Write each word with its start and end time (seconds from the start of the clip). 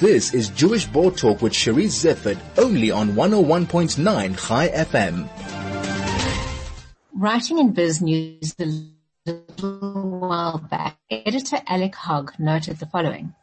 This 0.00 0.34
is 0.34 0.48
Jewish 0.48 0.86
Board 0.86 1.16
Talk 1.16 1.40
with 1.40 1.52
Charisse 1.52 2.02
Zeifert, 2.02 2.36
only 2.58 2.90
on 2.90 3.10
101.9 3.10 4.48
Chai 4.48 4.68
FM. 4.68 5.28
Writing 7.12 7.58
in 7.60 7.72
Biz 7.72 8.02
News 8.02 8.56
a 8.58 8.66
little 9.24 10.18
while 10.18 10.58
back, 10.58 10.96
editor 11.08 11.58
Alec 11.68 11.94
Hogg 11.94 12.32
noted 12.40 12.78
the 12.78 12.86
following. 12.86 13.34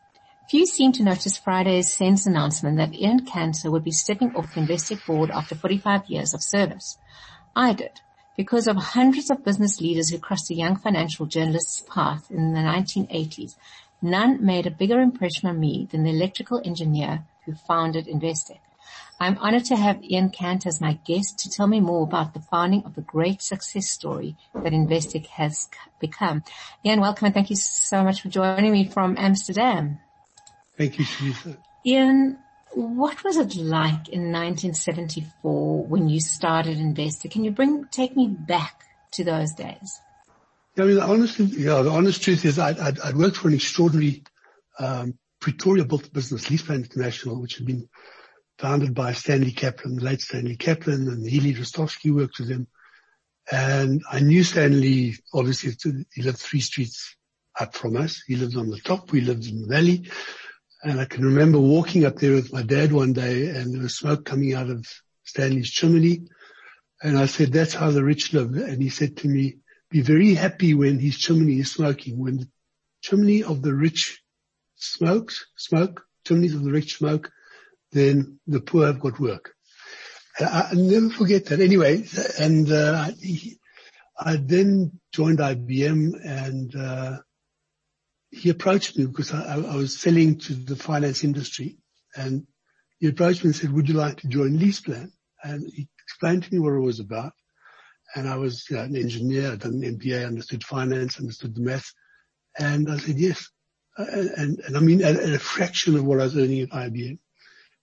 Few 0.50 0.66
seem 0.66 0.92
to 0.92 1.04
notice 1.04 1.38
Friday's 1.38 1.90
SENS 1.94 2.28
announcement 2.28 2.76
that 2.76 2.94
Ian 2.96 3.26
Kantor 3.26 3.72
would 3.72 3.86
be 3.86 3.92
stepping 3.92 4.36
off 4.36 4.54
the 4.54 4.60
Investec 4.60 5.06
board 5.06 5.32
after 5.32 5.56
45 5.56 6.08
years 6.08 6.34
of 6.34 6.44
service. 6.44 6.98
I 7.56 7.72
did, 7.72 8.02
because 8.36 8.68
of 8.68 8.76
hundreds 8.76 9.32
of 9.32 9.46
business 9.46 9.80
leaders 9.80 10.10
who 10.10 10.20
crossed 10.20 10.50
the 10.50 10.56
young 10.56 10.76
financial 10.76 11.28
journalist's 11.28 11.82
path 11.88 12.30
in 12.30 12.52
the 12.52 12.60
1980s 12.60 13.56
None 14.02 14.44
made 14.44 14.66
a 14.66 14.72
bigger 14.72 15.00
impression 15.00 15.48
on 15.48 15.60
me 15.60 15.88
than 15.92 16.04
the 16.04 16.10
electrical 16.10 16.62
engineer 16.66 17.26
who 17.46 17.54
founded 17.54 18.08
Investec. 18.08 18.60
I'm 19.20 19.38
honored 19.38 19.66
to 19.66 19.76
have 19.76 20.04
Ian 20.04 20.32
Kantor 20.32 20.68
as 20.68 20.82
my 20.82 20.94
guest 21.06 21.38
to 21.40 21.50
tell 21.50 21.68
me 21.68 21.80
more 21.80 22.02
about 22.02 22.34
the 22.34 22.40
founding 22.40 22.84
of 22.86 22.96
the 22.96 23.02
great 23.02 23.44
success 23.44 23.88
story 23.88 24.36
that 24.56 24.74
Investec 24.74 25.28
has 25.28 25.70
become. 26.00 26.44
Ian, 26.84 27.02
welcome 27.02 27.26
and 27.26 27.34
thank 27.36 27.52
you 27.52 27.56
so 27.56 28.04
much 28.04 28.22
for 28.22 28.30
joining 28.30 28.72
me 28.72 28.88
from 28.88 29.16
Amsterdam. 29.20 30.00
Thank 30.76 30.98
you, 30.98 31.06
Teresa. 31.06 31.58
Ian, 31.86 32.40
what 32.74 33.24
was 33.24 33.38
it 33.38 33.56
like 33.56 34.10
in 34.10 34.32
1974 34.32 35.86
when 35.86 36.10
you 36.10 36.20
started 36.20 36.80
Investec? 36.80 37.30
Can 37.30 37.44
you 37.44 37.52
bring, 37.52 37.86
take 37.92 38.16
me 38.16 38.28
back 38.28 38.86
to 39.12 39.24
those 39.24 39.54
days? 39.54 40.02
I 40.78 40.84
mean, 40.84 40.96
the 40.96 41.04
honest, 41.04 41.40
yeah, 41.40 41.82
the 41.82 41.92
honest 41.92 42.22
truth 42.22 42.46
is 42.46 42.58
I'd, 42.58 42.80
I'd, 42.80 43.00
I'd 43.02 43.18
worked 43.18 43.38
for 43.38 43.50
an 43.50 43.56
extraordinary, 43.56 44.24
um, 44.80 45.18
Pretoria 45.42 45.84
built 45.86 46.14
business, 46.14 46.46
LeasePlan 46.46 46.86
International, 46.86 47.42
which 47.42 47.58
had 47.58 47.66
been 47.66 47.90
founded 48.60 48.94
by 48.94 49.14
Stanley 49.14 49.52
Kaplan, 49.52 49.96
the 49.96 50.04
late 50.04 50.22
Stanley 50.22 50.56
Kaplan 50.56 51.08
and 51.08 51.28
Healy 51.28 51.56
Rostovsky 51.56 52.14
worked 52.14 52.40
with 52.40 52.50
him. 52.50 52.68
And 53.52 54.04
I 54.10 54.20
knew 54.20 54.44
Stanley, 54.44 55.16
obviously 55.34 55.76
he 56.14 56.22
lived 56.22 56.38
three 56.38 56.60
streets 56.60 57.16
up 57.60 57.74
from 57.74 57.98
us. 57.98 58.22
He 58.28 58.36
lived 58.36 58.56
on 58.56 58.70
the 58.70 58.78
top. 58.78 59.12
We 59.12 59.22
lived 59.22 59.48
in 59.48 59.64
the 59.64 59.68
valley. 59.68 60.10
And 60.84 61.02
I 61.02 61.06
can 61.06 61.26
remember 61.26 61.60
walking 61.60 62.06
up 62.06 62.18
there 62.18 62.34
with 62.34 62.54
my 62.54 62.62
dad 62.62 62.92
one 62.92 63.14
day 63.14 63.50
and 63.50 63.74
there 63.74 63.82
was 63.82 63.98
smoke 63.98 64.26
coming 64.26 64.54
out 64.54 64.70
of 64.70 64.88
Stanley's 65.24 65.72
chimney. 65.72 66.28
And 67.02 67.18
I 67.18 67.26
said, 67.26 67.52
that's 67.52 67.74
how 67.74 67.90
the 67.90 68.04
rich 68.04 68.32
live. 68.32 68.54
And 68.54 68.82
he 68.82 68.90
said 68.90 69.18
to 69.18 69.28
me, 69.28 69.58
be 69.92 70.02
very 70.02 70.34
happy 70.34 70.74
when 70.74 70.98
his 70.98 71.18
chimney 71.18 71.60
is 71.60 71.72
smoking. 71.72 72.18
When 72.18 72.38
the 72.38 72.48
chimney 73.02 73.44
of 73.44 73.62
the 73.62 73.74
rich 73.74 74.22
smokes, 74.76 75.46
smoke, 75.58 76.04
chimneys 76.26 76.56
of 76.56 76.64
the 76.64 76.72
rich 76.72 76.98
smoke, 76.98 77.30
then 77.92 78.40
the 78.48 78.62
poor 78.62 78.88
have 78.88 79.02
got 79.02 79.20
work. 79.20 79.54
I, 80.40 80.70
I 80.72 80.74
never 80.76 81.10
forget 81.10 81.46
that. 81.48 81.60
Anyway, 81.60 82.06
and 82.40 82.72
uh, 82.72 83.10
he, 83.22 83.60
I 84.18 84.38
then 84.38 85.00
joined 85.12 85.40
IBM 85.40 86.14
and 86.26 86.76
uh, 86.76 87.18
he 88.32 88.50
approached 88.50 88.98
me 88.98 89.08
because 89.08 89.34
I, 89.34 89.56
I, 89.56 89.76
was 89.76 90.00
selling 90.00 90.40
to 90.40 90.54
the 90.54 90.78
finance 90.78 91.26
industry 91.26 91.80
and 92.16 92.48
he 93.00 93.10
approached 93.10 93.44
me 93.44 93.50
and 93.50 93.56
said, 93.56 93.74
would 93.74 93.90
you 93.90 93.96
like 93.96 94.22
to 94.22 94.28
join 94.28 94.58
LeasePlan? 94.58 95.12
And 95.44 95.64
he 95.74 95.90
explained 96.06 96.44
to 96.44 96.54
me 96.54 96.60
what 96.60 96.74
it 96.74 96.80
was 96.80 97.02
about 97.02 97.34
and 98.16 98.28
I 98.28 98.36
was 98.36 98.70
you 98.70 98.76
know, 98.76 98.84
an 98.84 98.96
engineer, 98.96 99.52
I'd 99.52 99.60
done 99.60 99.84
an 99.84 99.98
MBA, 99.98 100.26
understood 100.26 100.64
finance, 100.64 101.20
understood 101.20 101.56
the 101.56 101.62
math. 101.62 101.94
And 102.58 102.92
I 102.92 102.98
said, 102.98 103.18
yes. 103.18 103.50
Uh, 103.98 104.06
and, 104.38 104.60
and 104.60 104.78
I 104.78 104.80
mean, 104.80 105.04
at, 105.04 105.16
at, 105.16 105.34
a 105.34 105.40
fraction 105.40 105.96
of 105.96 106.04
what 106.04 106.20
I 106.20 106.24
was 106.24 106.38
earning 106.38 106.62
at 106.62 106.70
IBM. 106.70 107.20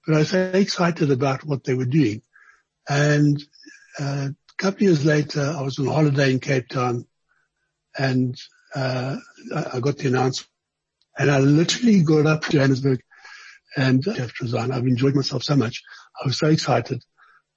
But 0.07 0.17
I 0.17 0.19
was 0.19 0.31
very 0.31 0.61
excited 0.61 1.11
about 1.11 1.45
what 1.45 1.65
they 1.65 1.75
were 1.75 1.85
doing. 1.85 2.23
And 2.89 3.43
uh, 3.99 4.29
a 4.31 4.63
couple 4.63 4.77
of 4.77 4.83
years 4.83 5.05
later, 5.05 5.55
I 5.57 5.63
was 5.63 5.79
on 5.79 5.87
holiday 5.87 6.33
in 6.33 6.41
Cape 6.41 6.69
Town 6.69 7.07
and 7.99 8.39
uh, 8.75 9.17
I 9.55 9.81
got 9.81 9.99
the 9.99 10.09
announcement 10.09 10.49
and 11.19 11.31
I 11.31 11.39
literally 11.41 12.03
got 12.03 12.27
up 12.27 12.43
to 12.43 12.51
Johannesburg 12.51 13.01
and 13.77 14.05
I 14.09 14.19
have 14.19 14.35
to 14.35 14.45
resign. 14.45 14.73
I've 14.73 14.87
enjoyed 14.87 15.15
myself 15.15 15.43
so 15.43 15.57
much. 15.57 15.83
I 16.23 16.27
was 16.27 16.39
so 16.39 16.49
excited. 16.49 17.03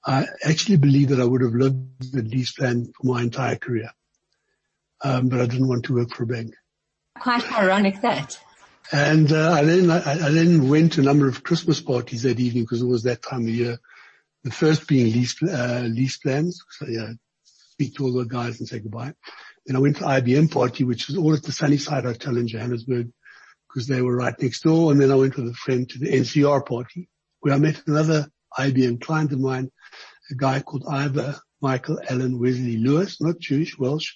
I 0.04 0.26
actually 0.44 0.78
believe 0.78 1.10
that 1.10 1.20
I 1.20 1.24
would 1.24 1.42
have 1.42 1.54
lived 1.54 2.12
the 2.12 2.22
LeasePlan 2.22 2.92
for 2.94 3.06
my 3.06 3.22
entire 3.22 3.56
career. 3.56 3.90
Um, 5.04 5.28
but 5.28 5.40
I 5.40 5.46
didn't 5.46 5.68
want 5.68 5.84
to 5.84 5.94
work 5.94 6.10
for 6.10 6.24
a 6.24 6.26
bank. 6.26 6.54
Quite 7.20 7.50
ironic 7.52 8.00
that. 8.02 8.38
And 8.90 9.32
uh, 9.32 9.52
I 9.52 9.64
then 9.64 9.90
I, 9.90 9.98
I, 9.98 10.30
then 10.30 10.68
went 10.68 10.94
to 10.94 11.00
a 11.00 11.04
number 11.04 11.28
of 11.28 11.42
Christmas 11.42 11.80
parties 11.80 12.22
that 12.22 12.40
evening 12.40 12.64
because 12.64 12.82
it 12.82 12.86
was 12.86 13.04
that 13.04 13.22
time 13.22 13.42
of 13.42 13.48
year. 13.48 13.78
The 14.44 14.50
first 14.50 14.88
being 14.88 15.12
lease 15.12 15.40
uh, 15.42 15.86
LeasePlans. 15.86 16.56
So 16.70 16.86
yeah, 16.88 17.12
speak 17.44 17.94
to 17.96 18.04
all 18.04 18.12
the 18.12 18.24
guys 18.24 18.58
and 18.58 18.68
say 18.68 18.80
goodbye. 18.80 19.14
Then 19.66 19.76
I 19.76 19.78
went 19.78 19.96
to 19.98 20.04
IBM 20.04 20.52
party, 20.52 20.82
which 20.82 21.06
was 21.06 21.16
all 21.16 21.34
at 21.34 21.44
the 21.44 21.52
Sunnyside 21.52 22.04
Hotel 22.04 22.36
in 22.36 22.48
Johannesburg 22.48 23.12
because 23.68 23.86
they 23.86 24.02
were 24.02 24.16
right 24.16 24.34
next 24.40 24.62
door. 24.62 24.90
And 24.90 25.00
then 25.00 25.12
I 25.12 25.14
went 25.14 25.36
with 25.36 25.48
a 25.48 25.54
friend 25.54 25.88
to 25.88 25.98
the 25.98 26.12
NCR 26.12 26.66
party 26.66 27.08
where 27.40 27.54
I 27.54 27.58
met 27.58 27.82
another 27.86 28.28
IBM 28.58 29.00
client 29.00 29.32
of 29.32 29.40
mine 29.40 29.70
a 30.32 30.36
guy 30.36 30.60
called 30.60 30.84
Ivor 30.88 31.38
Michael 31.60 32.00
Allen 32.10 32.40
Wesley 32.40 32.76
Lewis, 32.76 33.20
not 33.20 33.38
Jewish, 33.38 33.78
Welsh. 33.78 34.12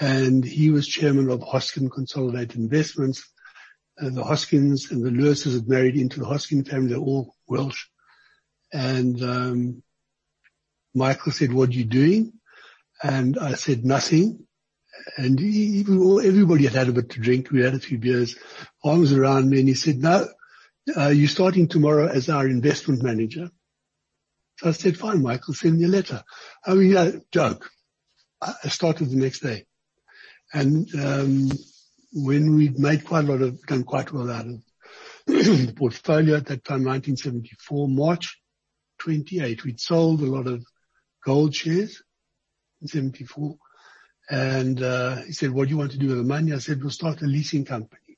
And 0.00 0.44
he 0.44 0.70
was 0.70 0.88
chairman 0.88 1.30
of 1.30 1.40
Hosken 1.40 1.90
Consolidated 1.90 2.56
Investments. 2.56 3.30
The 3.96 4.24
Hoskens 4.24 4.90
and 4.90 5.04
the 5.04 5.10
Lewises 5.10 5.54
had 5.54 5.68
married 5.68 5.96
into 5.96 6.18
the 6.18 6.26
Hosken 6.26 6.68
family. 6.68 6.88
They're 6.88 6.98
all 6.98 7.36
Welsh. 7.46 7.86
And, 8.72 9.22
um, 9.22 9.82
Michael 10.94 11.32
said, 11.32 11.52
what 11.52 11.68
are 11.70 11.72
you 11.72 11.84
doing? 11.84 12.32
And 13.02 13.38
I 13.38 13.54
said, 13.54 13.84
nothing. 13.84 14.46
And 15.16 15.38
he, 15.38 15.80
everybody 15.80 16.64
had 16.64 16.74
had 16.74 16.88
a 16.88 16.92
bit 16.92 17.10
to 17.10 17.20
drink. 17.20 17.50
We 17.50 17.62
had 17.62 17.74
a 17.74 17.80
few 17.80 17.98
beers, 17.98 18.36
arms 18.82 19.12
around 19.12 19.50
me. 19.50 19.60
And 19.60 19.68
he 19.68 19.74
said, 19.74 19.98
no, 19.98 20.28
uh, 20.96 21.08
you're 21.08 21.28
starting 21.28 21.68
tomorrow 21.68 22.06
as 22.08 22.28
our 22.28 22.46
investment 22.46 23.02
manager. 23.02 23.50
So 24.64 24.70
I 24.70 24.72
said, 24.72 24.96
fine, 24.96 25.20
Michael, 25.20 25.52
send 25.52 25.78
me 25.78 25.84
a 25.84 25.88
letter. 25.88 26.24
I 26.64 26.72
mean, 26.72 26.92
yeah, 26.92 27.10
joke. 27.30 27.70
I 28.40 28.68
started 28.68 29.10
the 29.10 29.16
next 29.16 29.40
day. 29.40 29.66
And, 30.54 30.88
um, 30.94 31.50
when 32.14 32.54
we'd 32.54 32.78
made 32.78 33.04
quite 33.04 33.24
a 33.24 33.30
lot 33.30 33.42
of, 33.42 33.60
done 33.66 33.84
quite 33.84 34.10
well 34.10 34.30
out 34.30 34.46
of 34.46 34.62
the 35.26 35.74
portfolio 35.76 36.36
at 36.36 36.46
that 36.46 36.64
time, 36.64 36.82
1974, 36.82 37.88
March 37.90 38.40
28, 39.00 39.64
we'd 39.66 39.80
sold 39.80 40.22
a 40.22 40.24
lot 40.24 40.46
of 40.46 40.64
gold 41.26 41.54
shares 41.54 42.02
in 42.80 42.88
74. 42.88 43.56
And, 44.30 44.82
uh, 44.82 45.16
he 45.26 45.32
said, 45.32 45.50
what 45.50 45.64
do 45.64 45.72
you 45.72 45.78
want 45.78 45.90
to 45.90 45.98
do 45.98 46.08
with 46.08 46.16
the 46.16 46.24
money? 46.24 46.54
I 46.54 46.58
said, 46.58 46.80
we'll 46.80 46.88
start 46.88 47.20
a 47.20 47.26
leasing 47.26 47.66
company. 47.66 48.16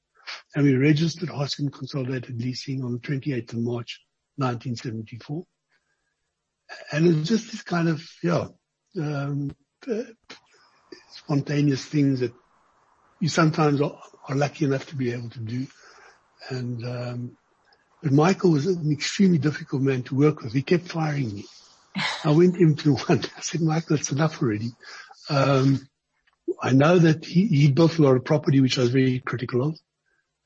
And 0.54 0.64
we 0.64 0.76
registered 0.76 1.28
Hosken 1.28 1.72
Consolidated 1.72 2.40
Leasing 2.40 2.84
on 2.84 2.92
the 2.92 3.00
28th 3.00 3.54
of 3.54 3.58
March, 3.58 4.00
1974 4.36 5.44
and 6.92 7.06
it's 7.06 7.28
just 7.28 7.50
this 7.50 7.62
kind 7.62 7.88
of, 7.88 8.02
yeah, 8.22 8.48
um, 9.00 9.54
uh, 9.90 10.02
spontaneous 11.10 11.84
things 11.84 12.20
that 12.20 12.32
you 13.20 13.28
sometimes 13.28 13.80
are, 13.80 13.98
are, 14.28 14.36
lucky 14.36 14.64
enough 14.64 14.86
to 14.86 14.96
be 14.96 15.12
able 15.12 15.30
to 15.30 15.40
do. 15.40 15.66
And, 16.50 16.84
um, 16.84 17.36
but 18.02 18.12
Michael 18.12 18.52
was 18.52 18.66
an 18.66 18.92
extremely 18.92 19.38
difficult 19.38 19.82
man 19.82 20.02
to 20.04 20.14
work 20.14 20.42
with. 20.42 20.52
He 20.52 20.62
kept 20.62 20.88
firing 20.88 21.34
me. 21.34 21.44
I 22.24 22.30
went 22.30 22.54
to 22.54 22.60
him 22.60 22.76
to 22.76 22.94
one. 23.06 23.22
I 23.36 23.40
said, 23.40 23.62
Michael, 23.62 23.96
it's 23.96 24.12
enough 24.12 24.42
already. 24.42 24.72
Um, 25.30 25.86
I 26.62 26.72
know 26.72 26.98
that 26.98 27.24
he, 27.24 27.46
he 27.46 27.70
built 27.70 27.98
a 27.98 28.02
lot 28.02 28.16
of 28.16 28.24
property, 28.24 28.60
which 28.60 28.78
I 28.78 28.82
was 28.82 28.90
very 28.90 29.20
critical 29.20 29.62
of. 29.62 29.78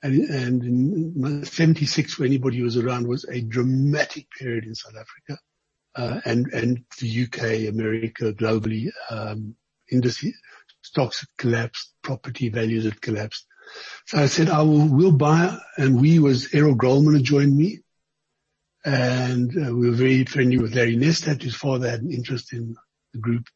And, 0.02 0.30
and 0.30 0.62
in 0.62 1.44
76, 1.44 2.14
for 2.14 2.24
anybody 2.24 2.62
was 2.62 2.78
around, 2.78 3.06
was 3.06 3.24
a 3.24 3.42
dramatic 3.42 4.26
period 4.30 4.64
in 4.64 4.74
South 4.74 4.94
Africa 4.96 5.38
and 6.24 6.46
and 6.52 6.84
the 7.00 7.24
UK, 7.24 7.68
America, 7.72 8.32
globally, 8.32 8.90
um, 9.10 9.54
industry 9.90 10.34
stocks 10.82 11.20
had 11.20 11.28
collapsed, 11.36 11.92
property 12.02 12.48
values 12.48 12.84
had 12.84 13.00
collapsed. 13.00 13.46
So 14.06 14.18
I 14.18 14.26
said, 14.26 14.48
I 14.48 14.62
will, 14.62 14.88
we'll 14.88 15.12
buy, 15.12 15.56
and 15.76 16.00
we 16.00 16.18
was 16.18 16.52
Errol 16.54 16.74
Goldman 16.74 17.14
had 17.14 17.24
joined 17.24 17.56
me, 17.56 17.80
and 18.84 19.50
uh, 19.50 19.74
we 19.74 19.88
were 19.88 19.96
very 19.96 20.24
friendly 20.24 20.58
with 20.58 20.74
Larry 20.74 20.96
Nestadt, 20.96 21.42
whose 21.42 21.54
father 21.54 21.88
had 21.88 22.02
an 22.02 22.10
interest 22.10 22.52
in 22.52 22.76
the 23.12 23.20
group. 23.20 23.46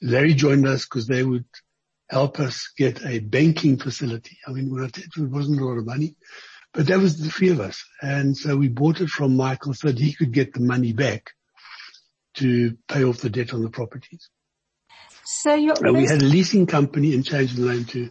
Larry 0.00 0.34
joined 0.34 0.66
us 0.66 0.84
because 0.84 1.06
they 1.06 1.22
would 1.22 1.44
help 2.08 2.40
us 2.40 2.72
get 2.76 3.04
a 3.04 3.18
banking 3.18 3.76
facility. 3.76 4.38
I 4.46 4.52
mean, 4.52 4.72
it 4.82 5.18
wasn't 5.18 5.60
a 5.60 5.64
lot 5.64 5.78
of 5.78 5.86
money, 5.86 6.16
but 6.72 6.86
that 6.86 6.98
was 6.98 7.18
the 7.18 7.28
three 7.28 7.50
of 7.50 7.60
us. 7.60 7.84
And 8.00 8.36
so 8.36 8.56
we 8.56 8.68
bought 8.68 9.00
it 9.00 9.10
from 9.10 9.36
Michael 9.36 9.74
so 9.74 9.88
that 9.88 9.98
he 9.98 10.14
could 10.14 10.32
get 10.32 10.54
the 10.54 10.60
money 10.60 10.92
back 10.92 11.32
to 12.34 12.76
pay 12.88 13.04
off 13.04 13.18
the 13.18 13.30
debt 13.30 13.52
on 13.52 13.62
the 13.62 13.70
properties. 13.70 14.28
So 15.24 15.54
you 15.54 15.74
we 15.80 16.06
had 16.06 16.22
a 16.22 16.24
leasing 16.24 16.66
company 16.66 17.14
and 17.14 17.24
changed 17.24 17.56
the 17.56 17.72
name 17.72 17.84
to 17.86 18.10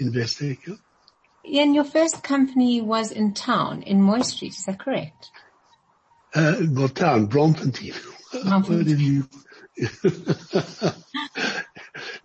Investec. 0.00 0.78
Ian, 1.44 1.74
your 1.74 1.84
first 1.84 2.22
company 2.22 2.80
was 2.80 3.12
in 3.12 3.32
town, 3.32 3.82
in 3.82 4.02
Mooi 4.02 4.22
Street, 4.24 4.52
is 4.52 4.64
that 4.64 4.80
correct? 4.80 5.30
Uh, 6.34 6.56
well, 6.70 6.88
town, 6.88 7.26
did 7.28 9.00
you? 9.00 9.28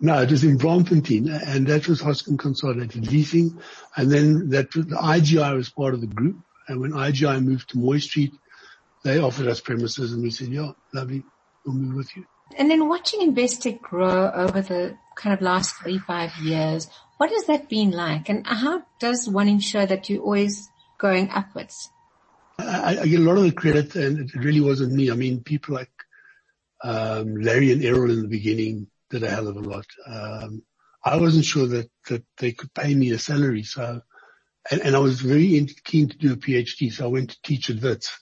no, 0.00 0.22
it 0.22 0.30
was 0.30 0.44
in 0.44 0.58
Braamfontein, 0.58 1.28
and 1.46 1.66
that 1.66 1.86
was 1.86 2.02
Hosken 2.02 2.38
Consolidated 2.38 3.10
Leasing, 3.10 3.58
and 3.96 4.10
then 4.10 4.50
that 4.50 4.72
the 4.72 4.84
IGI 4.84 5.54
was 5.54 5.68
part 5.68 5.94
of 5.94 6.00
the 6.00 6.06
group, 6.06 6.36
and 6.68 6.80
when 6.80 6.92
IGI 6.92 7.42
moved 7.44 7.70
to 7.70 7.78
Mooi 7.78 8.00
Street, 8.00 8.32
they 9.04 9.18
offered 9.18 9.48
us 9.48 9.60
premises, 9.60 10.12
and 10.12 10.22
we 10.22 10.30
said, 10.30 10.48
"Yeah, 10.48 10.72
lovely, 10.92 11.22
we'll 11.64 11.74
move 11.74 11.96
with 11.96 12.16
you." 12.16 12.24
And 12.56 12.70
then 12.70 12.88
watching 12.88 13.20
Investec 13.20 13.80
grow 13.80 14.30
over 14.30 14.60
the 14.60 14.96
kind 15.16 15.34
of 15.34 15.40
last 15.40 15.76
35 15.76 16.36
years, 16.42 16.88
what 17.16 17.30
has 17.30 17.44
that 17.44 17.68
been 17.68 17.90
like? 17.90 18.28
And 18.28 18.46
how 18.46 18.82
does 18.98 19.28
one 19.28 19.48
ensure 19.48 19.86
that 19.86 20.08
you're 20.08 20.22
always 20.22 20.68
going 20.98 21.30
upwards? 21.30 21.90
I, 22.58 22.98
I, 23.00 23.06
get 23.06 23.20
a 23.20 23.22
lot 23.22 23.38
of 23.38 23.44
the 23.44 23.52
credit 23.52 23.94
and 23.96 24.18
it 24.20 24.34
really 24.34 24.60
wasn't 24.60 24.92
me. 24.92 25.10
I 25.10 25.14
mean, 25.14 25.42
people 25.42 25.74
like, 25.74 25.90
um, 26.84 27.36
Larry 27.36 27.72
and 27.72 27.84
Errol 27.84 28.10
in 28.10 28.22
the 28.22 28.28
beginning 28.28 28.88
did 29.10 29.22
a 29.22 29.30
hell 29.30 29.48
of 29.48 29.56
a 29.56 29.60
lot. 29.60 29.86
Um, 30.06 30.62
I 31.04 31.16
wasn't 31.16 31.44
sure 31.44 31.66
that, 31.66 31.90
that 32.08 32.24
they 32.38 32.52
could 32.52 32.72
pay 32.74 32.94
me 32.94 33.10
a 33.10 33.18
salary. 33.18 33.62
So, 33.62 34.02
and, 34.70 34.80
and 34.82 34.94
I 34.94 34.98
was 34.98 35.20
very 35.20 35.66
keen 35.84 36.08
to 36.08 36.18
do 36.18 36.32
a 36.32 36.36
PhD. 36.36 36.92
So 36.92 37.04
I 37.04 37.08
went 37.08 37.30
to 37.30 37.42
teach 37.42 37.70
at 37.70 37.82
Wits. 37.82 38.18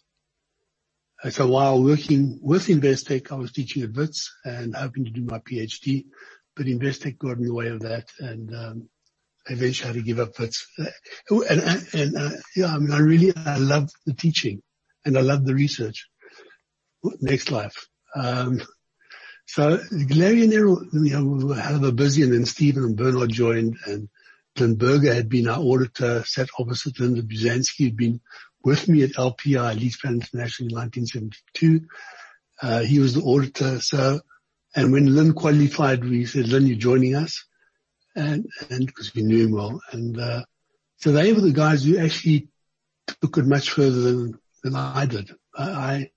So 1.28 1.48
while 1.48 1.82
working 1.82 2.38
with 2.42 2.68
Investec, 2.68 3.30
I 3.30 3.34
was 3.34 3.52
teaching 3.52 3.82
at 3.82 3.92
Wits 3.92 4.34
and 4.44 4.74
hoping 4.74 5.04
to 5.04 5.10
do 5.10 5.22
my 5.22 5.38
PhD 5.38 6.06
but 6.60 6.66
Investec 6.66 7.18
got 7.18 7.38
in 7.38 7.44
the 7.44 7.54
way 7.54 7.68
of 7.68 7.80
that 7.80 8.10
and, 8.18 8.54
um, 8.54 8.88
eventually 9.46 9.86
had 9.86 9.94
to 9.94 10.02
give 10.02 10.20
up. 10.20 10.34
But, 10.36 10.52
uh, 10.78 12.30
yeah, 12.54 12.66
I 12.66 12.78
mean, 12.78 12.92
I 12.92 12.98
really, 12.98 13.32
I 13.34 13.56
love 13.56 13.88
the 14.04 14.12
teaching 14.12 14.62
and 15.04 15.16
I 15.16 15.22
love 15.22 15.46
the 15.46 15.54
research. 15.54 16.08
Next 17.22 17.50
life. 17.50 17.88
Um, 18.14 18.60
so 19.46 19.80
Larry 19.90 20.44
and 20.44 20.52
Errol, 20.52 20.84
you 20.92 21.14
know, 21.14 21.24
we 21.24 21.44
were 21.44 21.54
hell 21.54 21.76
of 21.76 21.82
a 21.84 21.92
busy 21.92 22.22
and 22.22 22.32
then 22.32 22.44
Stephen 22.44 22.84
and 22.84 22.96
Bernard 22.96 23.30
joined 23.30 23.78
and 23.86 24.10
Glyn 24.54 24.74
Burger 24.74 25.14
had 25.14 25.30
been 25.30 25.48
our 25.48 25.60
auditor, 25.60 26.24
sat 26.26 26.48
opposite 26.58 27.00
Linda 27.00 27.22
Buzansky, 27.22 27.84
had 27.84 27.96
been 27.96 28.20
with 28.62 28.88
me 28.88 29.02
at 29.02 29.10
LPI, 29.10 29.78
LeasePlan 29.78 30.22
International 30.22 30.68
in 30.68 30.76
1972. 30.76 31.86
Uh, 32.62 32.80
he 32.80 32.98
was 32.98 33.14
the 33.14 33.22
auditor. 33.22 33.80
So 33.80 34.20
and 34.74 34.92
when 34.92 35.14
Lynn 35.14 35.32
qualified, 35.32 36.04
we 36.04 36.26
said, 36.26 36.48
Lynn, 36.48 36.66
you're 36.66 36.76
joining 36.76 37.16
us. 37.16 37.44
And, 38.14 38.46
and 38.70 38.86
because 38.86 39.14
we 39.14 39.22
knew 39.22 39.46
him 39.46 39.52
well. 39.52 39.80
And, 39.90 40.18
uh, 40.18 40.44
so 40.96 41.12
they 41.12 41.32
were 41.32 41.40
the 41.40 41.52
guys 41.52 41.84
who 41.84 41.98
actually 41.98 42.48
took 43.06 43.38
it 43.38 43.46
much 43.46 43.70
further 43.70 44.00
than, 44.00 44.38
than 44.62 44.76
I 44.76 45.06
did. 45.06 45.30
I, 45.56 45.70
I 45.70 46.10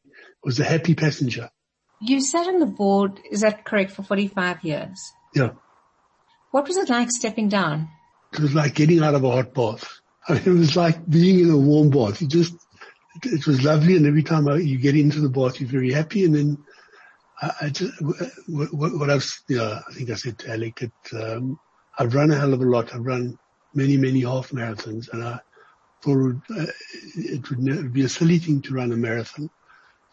was 0.43 0.59
a 0.59 0.63
happy 0.63 0.95
passenger. 0.95 1.49
You 2.01 2.19
sat 2.19 2.47
on 2.47 2.59
the 2.59 2.65
board, 2.65 3.19
is 3.31 3.41
that 3.41 3.63
correct, 3.63 3.91
for 3.91 4.03
45 4.03 4.63
years? 4.63 5.13
Yeah. 5.33 5.51
What 6.51 6.67
was 6.67 6.77
it 6.77 6.89
like 6.89 7.09
stepping 7.11 7.47
down? 7.47 7.89
It 8.33 8.39
was 8.39 8.53
like 8.53 8.75
getting 8.75 9.01
out 9.01 9.15
of 9.15 9.23
a 9.23 9.31
hot 9.31 9.53
bath. 9.53 10.01
I 10.29 10.33
mean, 10.33 10.43
it 10.45 10.49
was 10.49 10.75
like 10.75 11.07
being 11.09 11.39
in 11.39 11.49
a 11.49 11.57
warm 11.57 11.89
bath. 11.89 12.21
You 12.21 12.27
just, 12.27 12.53
it, 13.15 13.33
it 13.33 13.47
was 13.47 13.63
lovely 13.63 13.97
and 13.97 14.05
every 14.05 14.23
time 14.23 14.47
you 14.59 14.77
get 14.77 14.95
into 14.95 15.19
the 15.19 15.29
bath, 15.29 15.59
you're 15.59 15.69
very 15.69 15.91
happy 15.91 16.25
and 16.25 16.35
then 16.35 16.57
I, 17.61 17.69
just, 17.69 17.93
what, 18.47 18.73
what 18.73 19.09
I've, 19.09 19.25
you 19.49 19.57
know, 19.57 19.81
I 19.87 19.93
think 19.93 20.09
I 20.09 20.15
said 20.15 20.39
to 20.39 20.51
Alec, 20.51 20.81
it, 20.81 20.91
um, 21.13 21.59
I've 21.97 22.15
run 22.15 22.31
a 22.31 22.37
hell 22.37 22.53
of 22.53 22.61
a 22.61 22.65
lot. 22.65 22.93
I've 22.93 23.05
run 23.05 23.37
many, 23.73 23.97
many 23.97 24.21
half 24.21 24.49
marathons 24.49 25.11
and 25.11 25.23
I 25.23 25.39
thought 26.01 26.35
uh, 26.55 26.65
it 27.15 27.49
would 27.49 27.93
be 27.93 28.03
a 28.03 28.09
silly 28.09 28.39
thing 28.39 28.61
to 28.61 28.73
run 28.73 28.91
a 28.91 28.97
marathon. 28.97 29.49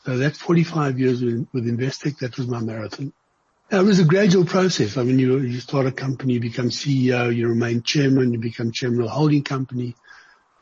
So 0.04 0.16
that's 0.16 0.38
45 0.38 0.98
years 0.98 1.22
with, 1.22 1.46
with 1.52 1.66
Investec. 1.66 2.18
That 2.18 2.36
was 2.36 2.48
my 2.48 2.60
marathon. 2.60 3.12
It 3.72 3.84
was 3.84 4.00
a 4.00 4.04
gradual 4.04 4.44
process. 4.44 4.96
I 4.96 5.04
mean, 5.04 5.20
you, 5.20 5.38
you 5.38 5.60
start 5.60 5.86
a 5.86 5.92
company, 5.92 6.34
you 6.34 6.40
become 6.40 6.70
CEO, 6.70 7.34
you 7.34 7.46
remain 7.46 7.82
chairman, 7.82 8.32
you 8.32 8.40
become 8.40 8.72
chairman 8.72 9.02
of 9.02 9.06
a 9.06 9.10
holding 9.10 9.44
company. 9.44 9.94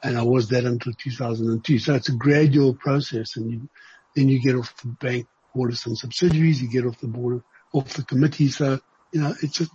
And 0.03 0.19
I 0.19 0.23
was 0.23 0.49
that 0.49 0.65
until 0.65 0.93
2002. 0.93 1.79
So 1.79 1.95
it's 1.95 2.11
a 2.11 2.13
gradual 2.13 2.75
process 2.75 3.37
and 3.37 3.51
you, 3.51 3.69
then 4.15 4.29
you 4.29 4.41
get 4.43 4.57
off 4.57 4.77
the 4.83 4.89
bank 4.89 5.27
board 5.55 5.73
of 5.73 5.79
some 5.79 5.97
subsidiaries, 5.97 6.61
you 6.61 6.69
get 6.69 6.85
off 6.85 7.01
the 7.01 7.09
board, 7.09 7.43
off 7.73 7.95
the 7.95 8.03
committee. 8.03 8.49
So, 8.49 8.79
you 9.13 9.23
know, 9.23 9.35
it's 9.43 9.63
a, 9.63 9.67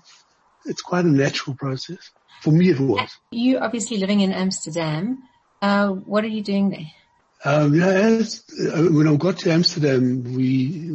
it's 0.65 0.81
quite 0.81 1.05
a 1.05 1.11
natural 1.11 1.55
process. 1.55 2.11
For 2.41 2.51
me, 2.51 2.69
it 2.69 2.79
was. 2.79 3.09
You 3.31 3.57
obviously 3.57 3.97
living 3.97 4.19
in 4.19 4.31
Amsterdam. 4.31 5.23
Uh, 5.59 5.87
what 5.87 6.23
are 6.23 6.29
you 6.29 6.43
doing 6.43 6.69
there? 6.69 6.91
Um, 7.45 7.75
yeah, 7.75 8.21
uh, 8.73 8.83
when 8.83 9.07
I 9.07 9.15
got 9.17 9.39
to 9.39 9.51
Amsterdam, 9.51 10.23
we, 10.23 10.91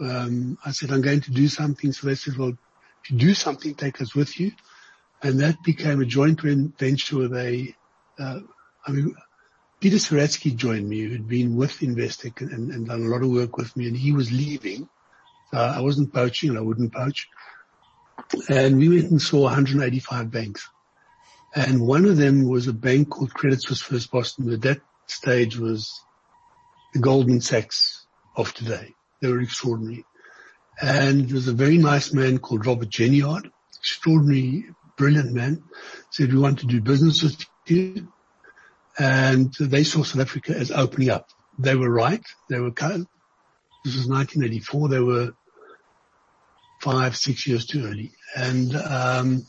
um, 0.00 0.56
I 0.64 0.70
said, 0.70 0.92
I'm 0.92 1.00
going 1.00 1.22
to 1.22 1.32
do 1.32 1.48
something. 1.48 1.92
So 1.92 2.06
they 2.06 2.14
said, 2.14 2.36
well, 2.36 2.56
if 3.02 3.10
you 3.10 3.18
do 3.18 3.34
something, 3.34 3.74
take 3.74 4.00
us 4.00 4.14
with 4.14 4.38
you. 4.38 4.52
And 5.22 5.40
that 5.40 5.62
became 5.64 6.00
a 6.00 6.04
joint 6.04 6.40
venture 6.40 7.18
with 7.18 7.34
a, 7.34 7.74
uh, 8.18 8.40
I 8.86 8.92
mean, 8.92 9.14
Peter 9.80 9.96
Seratsky 9.96 10.54
joined 10.54 10.88
me, 10.88 11.00
who'd 11.00 11.26
been 11.26 11.56
with 11.56 11.80
Investec 11.80 12.40
and, 12.40 12.70
and, 12.70 12.86
done 12.86 13.02
a 13.02 13.08
lot 13.08 13.24
of 13.24 13.30
work 13.30 13.56
with 13.56 13.76
me, 13.76 13.88
and 13.88 13.96
he 13.96 14.12
was 14.12 14.30
leaving. 14.30 14.88
I 15.52 15.80
wasn't 15.80 16.14
poaching, 16.14 16.50
and 16.50 16.58
I 16.58 16.62
wouldn't 16.62 16.92
poach. 16.92 17.28
And 18.48 18.78
we 18.78 18.88
went 18.88 19.10
and 19.10 19.20
saw 19.20 19.42
185 19.42 20.30
banks. 20.30 20.68
And 21.54 21.86
one 21.86 22.04
of 22.06 22.16
them 22.16 22.48
was 22.48 22.68
a 22.68 22.72
bank 22.72 23.10
called 23.10 23.34
Credit 23.34 23.60
Suisse 23.60 23.82
First 23.82 24.10
Boston. 24.10 24.52
At 24.52 24.62
that 24.62 24.80
stage 25.12 25.56
was 25.56 26.00
the 26.94 27.00
Goldman 27.00 27.40
Sachs 27.40 28.06
of 28.36 28.52
today. 28.54 28.94
They 29.20 29.28
were 29.28 29.40
extraordinary. 29.40 30.04
And 30.80 31.28
there 31.28 31.34
was 31.34 31.48
a 31.48 31.52
very 31.52 31.78
nice 31.78 32.12
man 32.12 32.38
called 32.38 32.66
Robert 32.66 32.88
Ginyard, 32.88 33.50
extraordinary, 33.78 34.64
brilliant 34.96 35.32
man, 35.32 35.62
said, 36.10 36.32
we 36.32 36.38
want 36.38 36.60
to 36.60 36.66
do 36.66 36.80
business 36.80 37.22
with 37.22 37.44
you 37.66 38.08
and 38.98 39.54
they 39.58 39.84
saw 39.84 40.02
South 40.02 40.20
Africa 40.20 40.56
as 40.56 40.70
opening 40.70 41.10
up. 41.10 41.28
They 41.58 41.74
were 41.74 41.90
right. 41.90 42.24
They 42.48 42.58
were, 42.58 42.72
kind. 42.72 43.06
this 43.84 43.96
was 43.96 44.06
1984. 44.06 44.88
They 44.88 45.00
were 45.00 45.32
five, 46.80 47.16
six 47.16 47.46
years 47.46 47.66
too 47.66 47.84
early. 47.84 48.12
And, 48.36 48.74
um, 48.76 49.46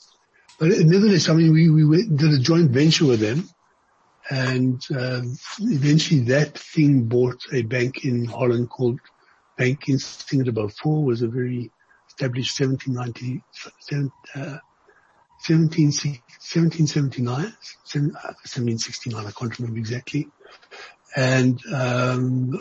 but 0.60 0.70
nevertheless, 0.70 1.30
I 1.30 1.34
mean, 1.34 1.52
we, 1.52 1.70
we 1.70 2.08
did 2.08 2.32
a 2.32 2.40
joint 2.40 2.72
venture 2.72 3.06
with 3.06 3.20
them 3.20 3.50
and, 4.34 4.82
uh, 4.90 5.22
eventually 5.60 6.22
that 6.22 6.58
thing 6.58 7.04
bought 7.04 7.40
a 7.52 7.62
bank 7.62 8.04
in 8.04 8.26
Holland 8.26 8.72
called 8.72 9.00
Bank 9.60 9.86
Insinger 9.86 10.46
de 10.46 10.52
Beaufort 10.52 11.06
was 11.06 11.22
a 11.22 11.28
very 11.28 11.72
established 12.10 12.60
1790, 12.60 13.44
uh, 14.36 14.58
1779, 15.46 17.54
1769, 17.84 19.26
I 19.26 19.32
can't 19.32 19.60
remember 19.60 19.78
exactly. 19.78 20.28
And, 21.16 21.60
um, 21.72 22.60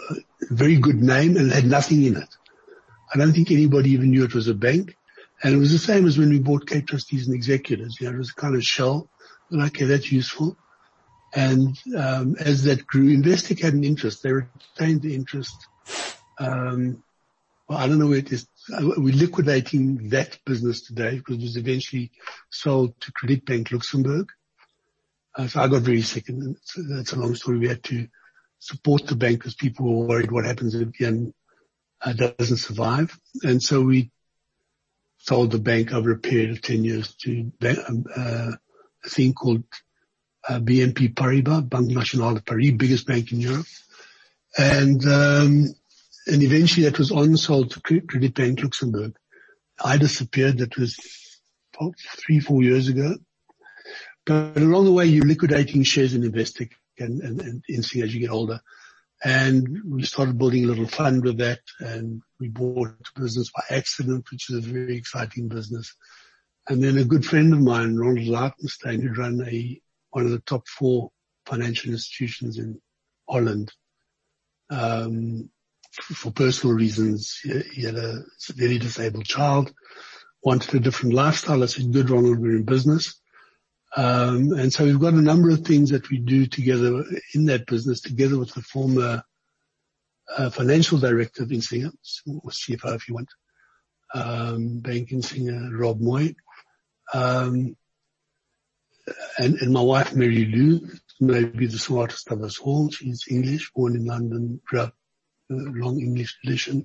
very 0.50 0.76
good 0.76 1.02
name 1.02 1.38
and 1.38 1.50
had 1.50 1.64
nothing 1.64 2.02
in 2.02 2.19
it. 2.19 2.37
I 3.14 3.19
don't 3.19 3.33
think 3.33 3.50
anybody 3.50 3.93
even 3.93 4.11
knew 4.11 4.25
it 4.25 4.35
was 4.35 4.49
a 4.49 4.55
bank. 4.55 4.95
And 5.43 5.55
it 5.55 5.59
was 5.59 5.73
the 5.73 5.79
same 5.79 6.07
as 6.07 6.19
when 6.19 6.29
we 6.29 6.38
bought 6.38 6.67
Cape 6.67 6.87
Trustees 6.87 7.26
and 7.26 7.35
Executors. 7.35 7.97
You 7.99 8.09
know, 8.09 8.17
it 8.17 8.19
was 8.19 8.31
a 8.31 8.35
kind 8.35 8.57
of 8.57 8.62
shell. 8.62 9.09
And 9.50 9.62
okay, 9.62 9.87
that's 9.87 10.12
useful. 10.12 10.57
And, 11.35 11.79
um, 11.97 12.37
as 12.39 12.65
that 12.65 12.87
grew, 12.87 13.17
Investec 13.17 13.61
had 13.61 13.75
an 13.75 13.85
interest. 13.85 14.23
They 14.23 14.33
retained 14.33 15.03
the 15.03 15.15
interest. 15.15 15.67
Um, 16.39 17.03
well, 17.69 17.79
I 17.79 17.87
don't 17.87 17.99
know 17.99 18.09
where 18.09 18.19
it 18.19 18.33
is 18.33 18.47
we're 18.69 19.15
liquidating 19.15 20.09
that 20.11 20.39
business 20.45 20.83
today 20.83 21.17
because 21.17 21.37
it 21.37 21.43
was 21.43 21.57
eventually 21.57 22.11
sold 22.51 22.99
to 23.01 23.12
Credit 23.12 23.45
Bank 23.45 23.73
Luxembourg. 23.73 24.29
Uh, 25.35 25.47
so 25.47 25.61
I 25.61 25.69
got 25.69 25.83
very 25.83 26.03
sick 26.03 26.29
and 26.29 26.57
that's 26.77 27.12
a 27.12 27.19
long 27.19 27.35
story. 27.35 27.59
We 27.59 27.69
had 27.69 27.83
to 27.85 28.09
support 28.59 29.07
the 29.07 29.17
bank 29.17 29.39
because 29.39 29.55
people 29.55 29.87
were 29.87 30.07
worried 30.07 30.31
what 30.31 30.45
happens 30.45 30.75
if 30.75 31.01
Yen 31.01 31.35
uh, 32.01 32.12
doesn't 32.12 32.59
survive. 32.59 33.19
And 33.43 33.62
so 33.62 33.81
we 33.81 34.11
sold 35.19 35.51
the 35.51 35.59
bank 35.59 35.93
over 35.93 36.12
a 36.12 36.19
period 36.19 36.51
of 36.51 36.62
10 36.62 36.85
years 36.85 37.15
to 37.23 37.51
uh, 37.65 38.53
a 39.05 39.09
thing 39.09 39.33
called 39.33 39.65
uh, 40.49 40.58
BNP 40.58 41.14
Paribas, 41.14 41.68
Banque 41.68 41.90
Nationale 41.90 42.34
de 42.34 42.42
Paris, 42.42 42.72
biggest 42.72 43.06
bank 43.06 43.32
in 43.32 43.40
Europe. 43.40 43.66
And, 44.56 45.04
um, 45.06 45.75
and 46.26 46.42
eventually 46.42 46.84
that 46.84 46.99
was 46.99 47.11
on 47.11 47.37
sold 47.37 47.70
to 47.72 47.80
Credit 47.80 48.34
Bank 48.34 48.62
Luxembourg. 48.62 49.16
I 49.82 49.96
disappeared. 49.96 50.58
That 50.58 50.76
was 50.76 50.99
three, 52.18 52.40
four 52.40 52.62
years 52.62 52.88
ago. 52.88 53.16
But 54.25 54.56
along 54.56 54.84
the 54.84 54.92
way, 54.92 55.06
you're 55.06 55.26
liquidating 55.26 55.82
shares 55.82 56.14
in 56.14 56.22
Investec 56.22 56.70
and, 56.99 57.20
and, 57.20 57.40
and 57.40 57.64
insting 57.68 58.02
as 58.02 58.14
you 58.14 58.20
get 58.20 58.30
older. 58.30 58.61
And 59.25 59.80
we 59.87 60.02
started 60.02 60.38
building 60.38 60.64
a 60.64 60.68
little 60.68 60.87
fund 60.87 61.22
with 61.25 61.38
that 61.38 61.61
and 61.78 62.22
we 62.40 62.49
bought 62.49 62.88
a 62.88 63.20
business 63.20 63.50
by 63.54 63.62
accident, 63.70 64.26
which 64.30 64.50
is 64.50 64.56
a 64.56 64.68
very 64.68 64.96
exciting 64.96 65.49
business. 65.49 65.94
And 66.68 66.82
then 66.82 66.99
a 66.99 67.04
good 67.04 67.25
friend 67.25 67.52
of 67.52 67.61
mine, 67.61 67.96
Ronald 67.96 68.26
Lautenstein, 68.26 69.00
who 69.00 69.20
ran 69.20 69.40
a 69.46 69.80
one 70.12 70.25
of 70.25 70.31
the 70.31 70.40
top 70.40 70.69
four 70.69 71.11
financial 71.47 71.90
institutions 71.90 72.59
in 72.59 72.81
Holland. 73.28 73.73
Um, 74.71 75.50
for 75.90 76.31
personal 76.31 76.75
reasons, 76.75 77.38
he 77.73 77.83
had 77.83 77.97
a 77.97 78.23
severely 78.38 78.78
disabled 78.78 79.25
child, 79.25 79.75
wanted 80.42 80.75
a 80.75 80.81
different 80.81 81.14
lifestyle. 81.14 81.62
I 81.62 81.66
said, 81.66 81.92
good, 81.92 82.09
Ronald, 82.09 82.38
we're 82.38 82.57
in 82.57 82.64
business. 82.64 83.21
Um, 83.95 84.52
and 84.52 84.73
so 84.73 84.85
we've 84.85 85.00
got 85.00 85.12
a 85.12 85.21
number 85.21 85.50
of 85.50 85.66
things 85.66 85.90
that 85.90 86.09
we 86.09 86.19
do 86.19 86.47
together 86.47 87.04
in 87.35 87.47
that 87.47 87.66
business, 87.66 88.00
together 88.00 88.38
with 88.38 88.54
the 88.54 88.62
former 88.62 89.23
uh, 90.35 90.50
financial 90.50 90.99
director 90.99 91.42
of 91.42 91.50
Insinger, 91.50 91.92
or 92.26 92.50
CFO 92.50 92.95
if 92.95 93.09
you 93.09 93.14
want, 93.14 93.28
um, 94.14 94.78
Bank 94.78 95.11
Insinger, 95.11 95.78
Rob 95.78 96.00
Moy. 96.00 96.35
And, 99.38 99.54
and 99.57 99.73
my 99.73 99.81
wife, 99.81 100.14
Mary 100.14 100.45
Lou, 100.45 100.81
maybe 101.21 101.66
the 101.66 101.78
smartest 101.78 102.31
of 102.31 102.42
us 102.42 102.59
all. 102.59 102.90
She's 102.90 103.25
English, 103.28 103.71
born 103.75 103.97
in 103.97 104.04
London, 104.04 104.61
grew 104.64 104.81
up 104.81 104.95
uh, 105.50 105.57
long 105.57 106.00
English 106.00 106.38
tradition. 106.40 106.85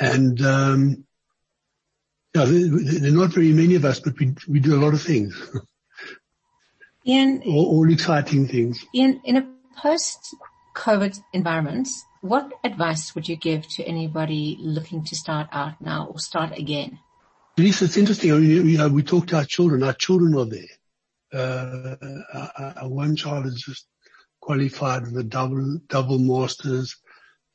And, 0.00 0.40
um, 0.42 1.04
yeah, 2.34 2.44
there, 2.44 2.68
there, 2.68 3.10
are 3.10 3.14
not 3.14 3.30
very 3.30 3.52
many 3.52 3.74
of 3.74 3.84
us, 3.84 4.00
but 4.00 4.18
we, 4.18 4.34
we 4.48 4.60
do 4.60 4.74
a 4.74 4.82
lot 4.82 4.94
of 4.94 5.02
things. 5.02 5.40
Ian, 7.06 7.42
all, 7.46 7.66
all 7.66 7.92
exciting 7.92 8.48
things. 8.48 8.84
Ian, 8.94 9.20
in 9.24 9.36
a 9.36 9.48
post-COVID 9.76 11.18
environment, 11.32 11.88
what 12.20 12.52
advice 12.64 13.14
would 13.14 13.28
you 13.28 13.36
give 13.36 13.66
to 13.76 13.84
anybody 13.84 14.56
looking 14.60 15.04
to 15.04 15.16
start 15.16 15.48
out 15.52 15.80
now 15.80 16.08
or 16.10 16.18
start 16.18 16.56
again? 16.58 16.98
Lisa, 17.56 17.86
it's 17.86 17.96
interesting. 17.96 18.32
I 18.32 18.38
mean, 18.38 18.68
you 18.68 18.78
know, 18.78 18.88
we 18.88 19.02
talk 19.02 19.26
to 19.28 19.36
our 19.36 19.44
children. 19.44 19.82
Our 19.82 19.92
children 19.92 20.34
are 20.36 20.44
there. 20.44 20.68
Uh, 21.32 21.96
one 22.82 23.16
child 23.16 23.44
has 23.44 23.56
just 23.56 23.86
qualified 24.40 25.02
with 25.02 25.16
a 25.16 25.24
double, 25.24 25.78
double 25.88 26.18
masters. 26.18 26.96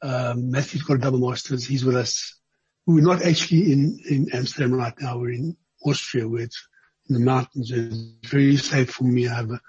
Um, 0.02 0.52
Matthew's 0.52 0.84
got 0.84 0.96
a 0.96 1.00
double 1.00 1.30
masters. 1.30 1.66
He's 1.66 1.86
with 1.86 1.96
us. 1.96 2.40
We're 2.86 3.02
not 3.02 3.24
actually 3.24 3.72
in, 3.72 4.00
in 4.10 4.30
Amsterdam 4.34 4.74
right 4.74 4.94
now. 5.00 5.18
We're 5.18 5.32
in 5.32 5.58
Austria 5.86 6.28
where 6.28 6.44
it's 6.44 6.68
in 7.10 7.16
the 7.16 7.22
mountains. 7.22 7.72
It's 7.72 8.30
very 8.30 8.58
safe 8.58 8.92
for 8.92 9.06
me. 9.06 9.28
I 9.28 9.36
have 9.36 9.52
a, 9.52 9.60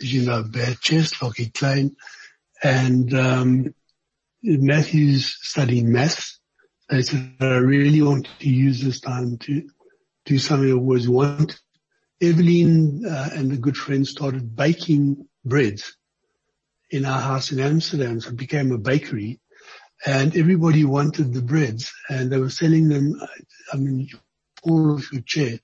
as 0.00 0.12
you 0.12 0.22
know, 0.22 0.40
a 0.40 0.44
bad 0.44 0.80
chest, 0.80 1.22
like 1.22 1.38
a 1.38 1.50
Klein. 1.50 1.96
And, 2.62 3.12
um, 3.14 3.74
Matthew's 4.42 5.36
studying 5.40 5.92
maths. 5.92 6.40
I 6.90 7.02
said, 7.02 7.34
I 7.40 7.56
really 7.56 8.02
want 8.02 8.28
to 8.40 8.48
use 8.48 8.82
this 8.82 9.00
time 9.00 9.38
to 9.38 9.68
do 10.26 10.38
something 10.38 10.68
I 10.68 10.72
always 10.72 11.08
wanted 11.08 11.54
Evelyn 12.22 13.04
uh, 13.04 13.30
and 13.34 13.52
a 13.52 13.56
good 13.56 13.76
friend 13.76 14.06
started 14.06 14.54
baking 14.54 15.26
breads 15.44 15.96
in 16.90 17.04
our 17.04 17.20
house 17.20 17.50
in 17.50 17.58
Amsterdam. 17.58 18.20
So 18.20 18.30
it 18.30 18.36
became 18.36 18.70
a 18.70 18.78
bakery 18.78 19.40
and 20.06 20.36
everybody 20.36 20.84
wanted 20.84 21.34
the 21.34 21.42
breads 21.42 21.92
and 22.08 22.30
they 22.30 22.38
were 22.38 22.50
selling 22.50 22.88
them. 22.88 23.20
I 23.72 23.76
mean, 23.76 24.08
all 24.62 24.94
of 24.94 25.04
your 25.12 25.22
chair. 25.22 25.58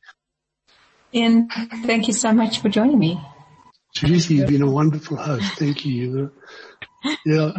Ian, 1.14 1.48
thank 1.84 2.08
you 2.08 2.12
so 2.12 2.32
much 2.32 2.60
for 2.60 2.68
joining 2.68 2.98
me. 2.98 3.20
Teresa, 3.94 4.34
you've 4.34 4.48
been 4.48 4.62
a 4.62 4.70
wonderful 4.70 5.16
host. 5.16 5.58
Thank 5.58 5.84
you. 5.84 6.32
Yeah. 7.24 7.52